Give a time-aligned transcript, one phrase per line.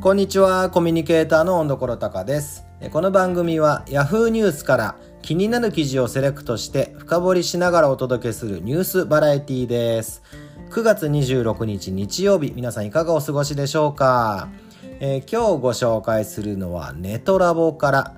[0.00, 2.64] こんにちは、コミュニケーターの温所隆です。
[2.90, 10.22] この番組は Yahoo ニュースから気になる記事をセレクトして深掘りしながらお届けするニュースバラエティです。
[10.70, 14.48] 9月26日日曜日、皆さんいかがお過ごしでしょうか、
[15.00, 18.14] えー、今日ご紹介するのはネトラボから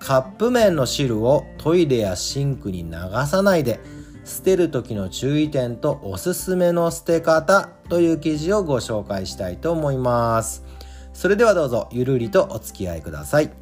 [0.00, 2.90] カップ麺の汁をトイレやシンクに流
[3.26, 3.80] さないで
[4.26, 10.81] 捨てる時の注意点とおすすめの捨て方という記事をご紹介したいと思います。
[11.22, 13.52] それではどうぞゆるりとお付き合いください。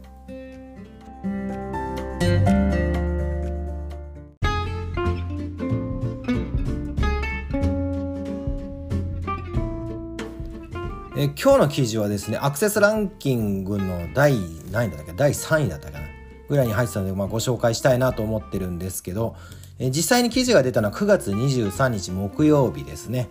[11.18, 14.38] え今日の記事はですねアクセスランキングの第
[14.73, 15.12] 何位だっけ？
[15.12, 16.06] 第3位だったかな？
[16.48, 19.37] ぐらいに入ってたので、まあ、ご紹介したいなと思ってるんですけど
[19.79, 23.29] え実際に記事が出たのは9月23日木曜日ですね。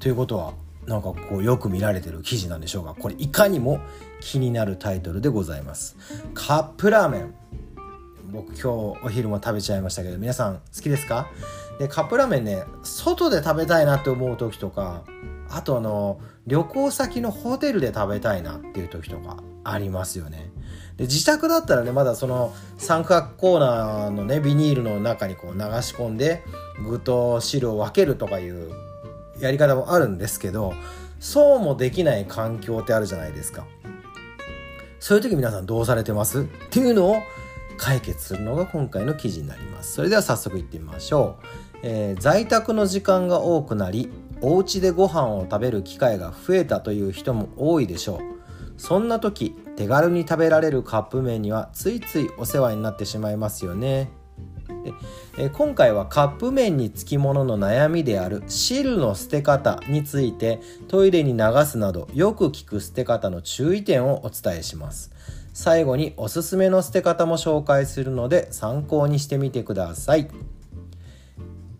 [0.00, 0.54] ということは
[0.86, 3.80] なんかこうよく見られてる記事なんでしょうがこれいかにも
[4.20, 5.96] 気になるタイトルでございます。
[6.34, 7.34] カップラーメン。
[8.32, 8.68] 僕今日
[9.04, 11.28] お昼も食べちゃいましたけど皆さん好きですか？
[11.78, 15.04] でカップラーメンね外で食べたいなって思う時とか
[15.48, 20.50] あとあの旅行先のホテルで食べたいなっていう時とかありますよね。
[20.96, 26.42] で自宅だったらねまだその三角コーナーのねビニールの中にこう流し込んで
[26.84, 28.70] 具と汁を分けるとかいう
[29.40, 30.74] やり方もあるんですけど
[31.20, 33.66] そうもできない環境ってあるじゃないですか。
[34.98, 36.40] そういう時皆さんどうされてます？
[36.40, 37.16] っていうのを
[37.76, 39.92] 解決するのが今回の記事になります。
[39.92, 41.46] それでは早速いってみましょう、
[41.82, 48.20] えー、在宅の時間が多くなりお家でご飯を食べる機会が増えたという人も多いでしょう。
[48.78, 54.10] そんな時手軽に食べられるカップ麺にはついついお世話になってしまいますよね。
[55.38, 65.10] え今回はカップ麺につきものの悩みである汁の捨て方についてトイレに流すなどよく聞く捨て方の注意点をお伝えします。
[65.52, 70.28] 最後におすすめの捨て方も紹介するので参考にしてみてください。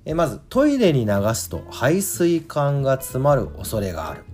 [0.06, 4.24] えまずトイレに流すと排水管が詰まる恐れがある。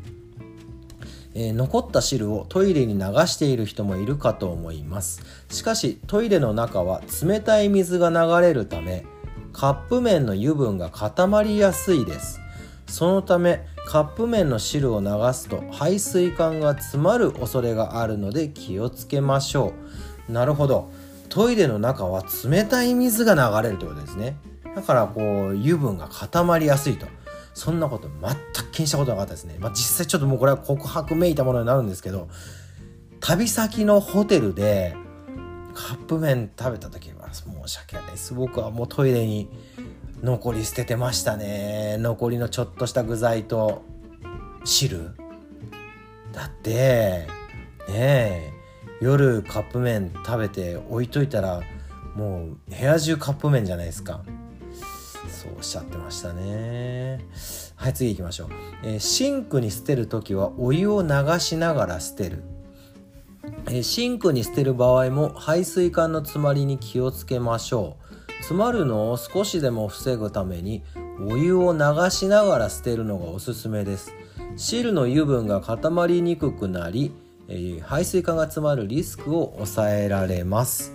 [1.35, 5.23] えー、残った汁をトイレに流している人もいるかと思います。
[5.51, 9.05] しかしトイレの中は冷たい水が流れるため
[9.53, 12.41] カップ麺の油分が固まりやすいです。
[12.87, 19.73] そのためカップ麺の汁を流すと排水管が詰まる恐れがあるので気をつけましょ
[20.29, 20.33] う。
[20.33, 20.91] なるほど。
[21.29, 24.37] トイレの中は冷たい水が流れるということですね。
[24.75, 27.07] だからこう油分が固まりやすいと。
[27.55, 29.57] そんなこと全く気にしたことなかったですね。
[29.59, 32.29] まあ、実際ちょっともうこれは告白めいたものになるんですけど、
[33.21, 34.97] 旅先のホテルで
[35.75, 38.35] カップ麺食べた時は申し訳ないです。
[38.35, 39.49] 僕はもうトイレに
[40.23, 41.97] 残り捨ててましたね。
[41.99, 43.83] 残りのちょっとした具材と
[44.65, 45.15] 汁。
[46.33, 47.27] だって、
[47.89, 48.53] ねえ、
[49.01, 51.61] 夜カップ麺食べて置いといたら
[52.15, 54.23] もう部屋中カップ麺じゃないですか。
[55.29, 57.25] そうおっしゃってましたね。
[57.77, 58.49] はい次行きましょう、
[58.85, 61.09] えー、シンクに捨てる時はお湯を流
[61.41, 62.43] しながら捨てる。
[63.71, 67.97] え、シンクに捨てる場合も排水管の詰まりに気をつけましょ
[68.29, 68.33] う。
[68.39, 70.83] 詰まるのを少しでも防ぐために
[71.29, 74.13] お湯を流しながら捨てるのがおすすめです。
[74.57, 77.13] 汁の油分が固まりにくくなり、
[77.49, 80.93] え、排水管が詰まるリスクを抑えられます。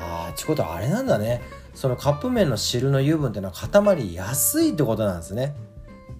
[0.00, 1.40] ああってことはあれなんだね。
[1.76, 5.54] そのカップ麺の汁の油分っていうのは固まりやすいってことなんですね。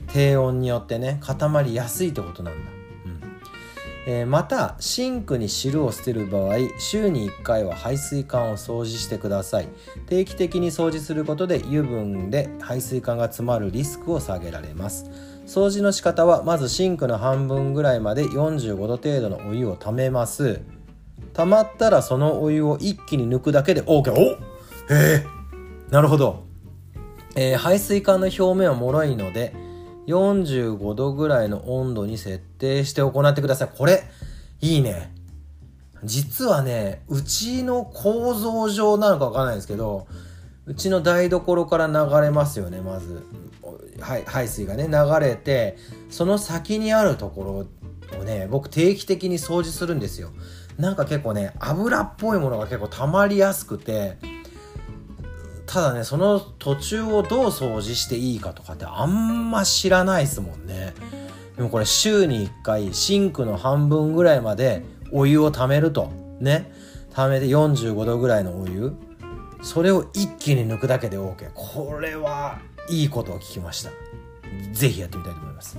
[0.09, 2.71] 低温によってね固まりやすいってことなんだ、
[3.07, 3.21] うん。
[4.07, 9.69] えー、またシンクに汁を捨てる場合週に1回は排水管を掃除してください。
[10.07, 15.11] 定期的に掃除することで油分で排水管が詰まるリスクを下げられます。
[15.47, 20.61] 掃除の仕方はまずシンクの半分ぐらいまで45度程度のお湯をためます。
[21.33, 24.37] 溜まったらそのお湯を一気に抜くだけで OK おへ
[24.91, 25.36] え。
[25.91, 26.45] なるほど。
[27.37, 29.55] えー、排水管の表面は脆いので、
[30.07, 33.69] 45度ぐらいの温度に設定して行ってください。
[33.77, 34.05] これ、
[34.61, 35.13] いいね。
[36.05, 40.07] 実はね、うちの構造上なのかわかんないですけど、
[40.67, 43.25] うちの台所から流れますよね、まず。
[44.01, 45.77] はい、排水がね、流れて、
[46.11, 47.67] その先にあるとこ
[48.13, 50.31] ろをね、僕定期的に掃除するんですよ。
[50.77, 54.19] なんか結構ね、油っぽいものが結構溜まりやすくて、
[55.77, 60.95] ただねその途中をどう掃除していいかとかってあんま知らないですもんね。
[61.55, 64.83] でもこれ週に1回シンクの半分ぐらいまで
[65.13, 66.11] お湯をためると。
[66.41, 66.73] ね。
[67.13, 68.95] ためて45度ぐらいのお湯。
[69.61, 72.59] それを一気に抜くだけで OK これは
[72.89, 73.91] いいことを聞きました。
[74.73, 75.79] ぜひやってみたいと思います。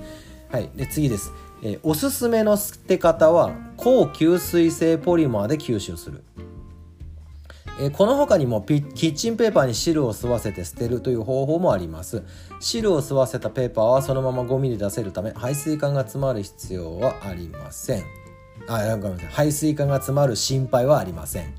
[0.52, 0.70] はい。
[0.76, 1.32] で次です、
[1.64, 6.22] えー、おすすめの捨て方は高吸水性ポリマーで吸収する。
[7.80, 12.24] えこの他にもキッチンペーパーに汁を吸わせて捨てるという方法もあります。
[12.60, 18.02] 汁を吸わせたペーパーはそのままゴミで出せるため排水管が詰まる必要はありません。
[18.66, 19.28] あごめんなさい。
[19.30, 21.54] 排水管が詰まる心配はありません。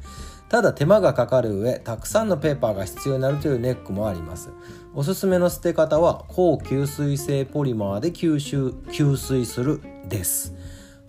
[0.49, 4.49] ただ手間がかかる上たくさんのペーパーが必要になるというネックもあります。
[4.93, 10.53] おすすめの捨て方は高吸水性ポリマーで吸収吸水するです。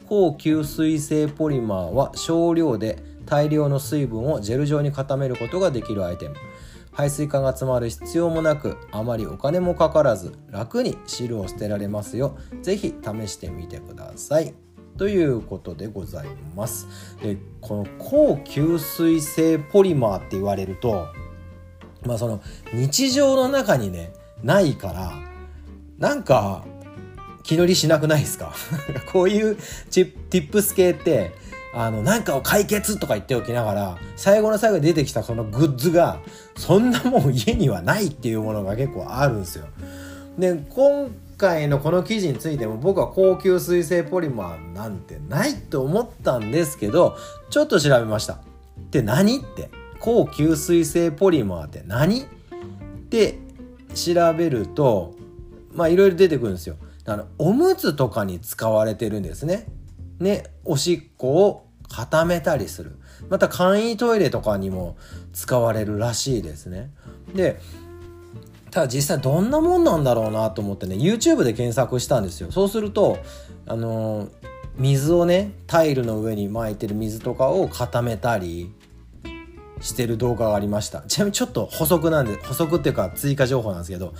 [0.06, 6.34] 高吸水性ポリマーは少量で大量の水分をジェル状に固めることができるアイテム。
[6.92, 12.36] 排水管が詰まる必要もなくあまりお金もかからず楽に汁を捨てられますよ。
[12.62, 14.54] 是非試してみてください。
[14.98, 16.88] ということでございます。
[17.22, 21.06] でこの高吸水性ポリマーって言われると
[22.04, 22.42] まあその
[22.74, 24.12] 日常の中にね
[24.42, 25.12] ないから
[25.98, 26.64] なんか
[27.44, 28.52] 気乗りしなくないですか？
[29.12, 29.56] こういう
[29.90, 31.32] チッティップス系って
[31.72, 36.20] あの、なんかを解決とか言っておきながら、最後の最後に出てきたそのグッズが、
[36.56, 39.66] そんなもん家にはないっていうものが結構あるんですよ。
[40.38, 47.16] で、今回のこの記事についても僕は高級水性ポリマーなんてないと思ったんですけど、
[47.50, 48.38] ちょっと調べました。
[48.90, 49.70] で、何って、
[50.00, 52.22] 高吸水性ポリマーって何？
[52.22, 52.24] っ
[53.10, 53.38] て
[53.94, 55.14] 調べると、
[55.74, 56.76] まあいろいろ出てくるんですよ。
[57.06, 59.66] あの、おむつとかに使われてるんですね。
[60.20, 62.96] ね、おしっこを固めたりする。
[63.28, 64.96] また簡易トイレとかにも
[65.32, 66.90] 使われるらしいですね。
[67.34, 67.60] で、
[68.70, 72.52] ただ実際どんなもんなんだろうなと思ってね、YouTube で検索したんですよ。
[72.52, 73.18] そうすると、
[73.66, 74.30] あのー、
[74.76, 78.72] 水をね、タイルの上に巻いてる水とかを固めたり
[79.80, 81.02] してる動画がありました。
[81.02, 84.14] ちなみにちょっと補足なんで、補足っていうか追加情報なんですけど、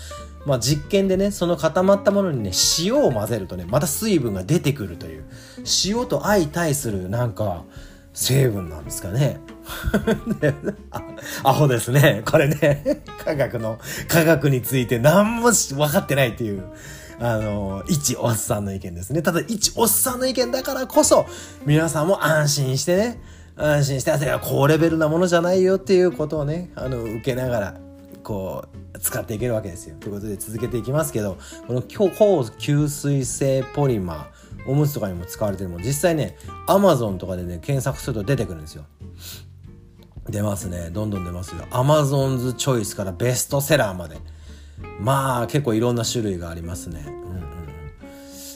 [0.47, 5.25] まあ、実験でねその固まったものにね塩を混ぜるとねまた水分が出てくるという。
[5.87, 7.65] 塩と相対するなんか
[8.13, 9.41] 成分なんですかね。
[11.45, 12.23] アホですね。
[12.25, 13.03] これね。
[13.25, 13.79] 科学の
[14.09, 16.65] 科学について何も分かってないっていう
[17.21, 19.23] あの一おっさんの意見ですね。
[19.23, 21.27] ただ一おっさんの意見だからこそ
[21.67, 23.21] 皆さんも安心してね
[23.57, 24.13] 安心して
[24.43, 27.90] 高レベルなものじゃないよっていうことをねあの受けながら
[28.23, 28.65] こ
[28.95, 29.97] う使っていけるわけですよ。
[29.99, 36.37] ということで続けていきますけどこの高吸水性ポリマーおむつとかにも使われてるもん実際ね
[36.67, 38.85] Amazon とかでね検索すると出てくるんですよ。
[40.29, 41.63] 出ますねどんどん出ますよ。
[41.71, 44.19] Amazon's チョイスからベストセラーまで
[45.01, 47.05] まあ結構いろんな種類がありますね。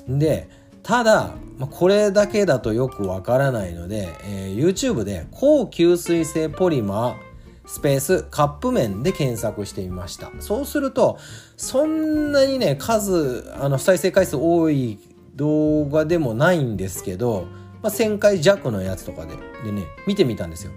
[0.09, 0.49] うんうん、で
[0.83, 7.34] ただ、まあ、これだけだとよくわからないので、えー、YouTube で高吸水性ポリマー
[7.75, 10.31] スペースカップ麺で検索してみました。
[10.39, 11.19] そうすると
[11.57, 15.01] そんなにね数あの再生回数多い
[15.35, 17.49] 動画でもないんですけど、
[17.83, 19.35] まあ、1000回弱のやつとかで
[19.65, 20.73] でね見てみたんですよ。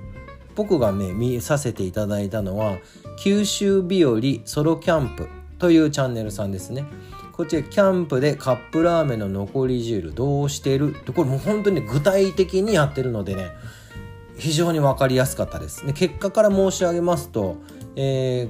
[0.56, 2.80] 僕がね見させていただいたのは
[3.20, 5.30] 九州日和ソロキャンプ
[5.60, 6.84] というチャンネルさんですね。
[7.32, 10.96] こっちキャンプでカップラーメンの残り汁どうしてる？
[10.96, 13.52] ってこれもう本当に具体的にやってるのでね
[14.38, 15.86] 非常に分かりやすかったです。
[15.86, 17.58] で結果から申し上げますと、
[17.96, 18.48] え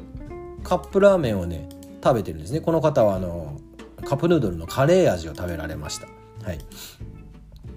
[0.60, 1.70] ー、カップラーメンをね
[2.04, 2.62] 食べてるんですね。
[2.62, 3.60] この方はあの
[4.06, 6.08] カップヌードルのカレー味を食べられました。
[6.44, 6.60] はい。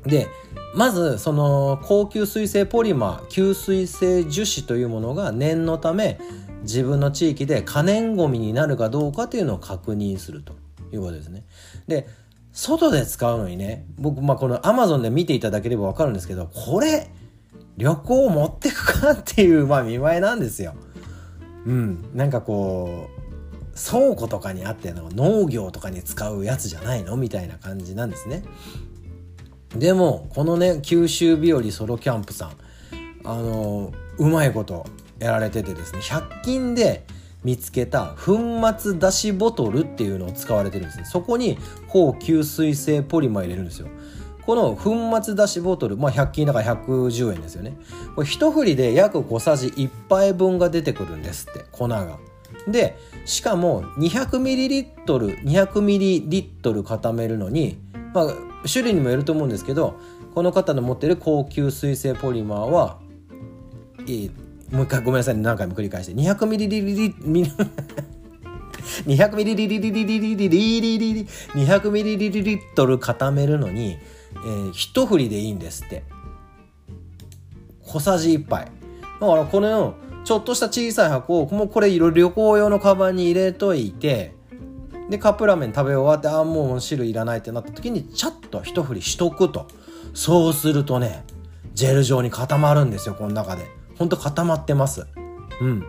[0.06, 0.28] で
[0.74, 6.18] まずその高級水性ポリマー吸水性樹脂というものが念のため
[6.62, 10.54] 自分の地域で可燃ごみになるかどうかというのを確認すると
[10.92, 11.44] いうことですね。
[11.86, 12.06] で
[12.52, 17.08] 外で使うのにね僕、まあ、この Amazon で見ていただければ分かるんですけどこれ
[17.80, 20.74] 旅行を持ってくかっていう、まあ見栄えなんですよ。
[21.66, 22.10] うん。
[22.14, 23.20] なんかこう、
[23.74, 28.44] 倉庫とかにあっての農業とかに使うやつじゃないのみたいな感じなんですね。
[29.74, 32.50] でも、このね、九州日和ソロキャンプさん、
[33.24, 34.84] あの、うまいこと
[35.18, 37.06] やられててですね、100均で
[37.44, 41.04] 見つけた粉末出しボトルっていうのを使われてるんですね。
[41.06, 41.56] そこに
[41.88, 43.88] 高吸水性ポリマー入れるんですよ。
[44.50, 47.76] この粉末だしボトル、まあ、100均だから110円ですよね。
[48.16, 52.18] これ一振りで約小さじ1杯分が出てくるんですって粉が。
[52.66, 57.78] でしかも 200ml200ml 固めるのに、
[58.12, 58.34] まあ、
[58.68, 60.00] 種類にもよると思うんですけど
[60.34, 62.98] この方の持ってる高級水性ポリマーは、
[64.08, 64.30] え
[64.74, 66.14] もう一回ごめんなさい、何回も繰り返して。
[66.14, 67.14] 200ml
[69.06, 73.96] 200ミリリリリリリリリリリリリ200ミリリリリットル固めるのに
[74.34, 76.04] えー、一振りでいいんですって。
[77.84, 78.66] 小さじ1杯。
[79.20, 79.94] だからこの
[80.24, 84.34] ちょっとした小さい箱をもうこれ旅行用のカバンに入れといて
[85.08, 89.66] でカップラーメン食べ終わってああもう汁いらないってなった時にちゃっと一振りしとくと。
[90.14, 91.24] そうするとね
[91.74, 93.64] ジェル状に固まるんですよこの中で。
[93.98, 95.06] ほんと固まってます。
[95.60, 95.84] うん。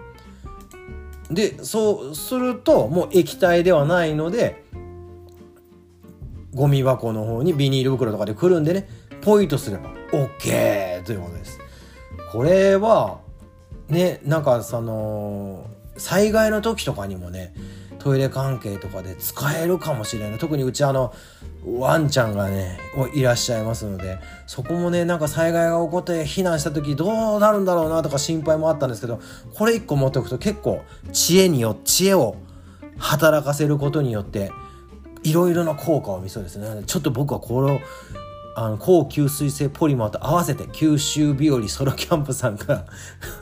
[1.30, 4.66] でそうするともう液体ではないので
[6.54, 8.88] ゴミ箱の方にビニール袋とかでくるんでね
[9.22, 11.60] ポイとすれば OK ということです。
[12.32, 13.20] これは
[13.90, 15.66] ねなんかその
[15.98, 17.54] 災害の時とかにもね
[18.00, 20.40] トイレ関係とかで使えるかもしれない。
[20.40, 21.14] 特にうちあの
[21.64, 22.80] ワンちゃんがね
[23.14, 24.18] いらっしゃいますので
[24.48, 29.22] そこもねなんか災害が起こって避難した時どうなるんだろうなとか心配もあったんですけど
[29.54, 30.82] これ1個持っておくと結構
[31.14, 32.36] 知恵によ知恵を
[32.98, 34.52] 働かせることによって
[35.24, 36.84] いろいろな効果を見そうですね。
[36.86, 37.80] ちょっと僕はこれを
[38.56, 42.86] あの高吸水性ポリマーと合わせて九州日和ソロキャンプさんから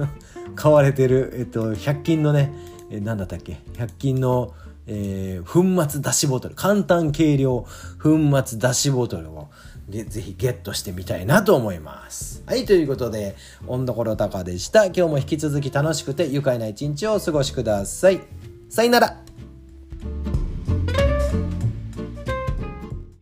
[0.56, 2.54] 買われてる、えっと、100均のね、
[2.90, 4.54] 何だったっけ？100均の、
[4.88, 6.56] えー、粉末だしボトル。
[6.56, 7.66] 簡単軽量
[8.02, 9.50] 粉末だしボトルを
[9.90, 12.44] ぜひゲットしてみたいなと思います。
[12.46, 13.36] はいということで
[13.68, 14.86] 温どころたかでした。
[14.86, 18.22] 今日も引き続き楽しくて愉快な一日をお過ごしください。
[18.70, 19.29] さよなら。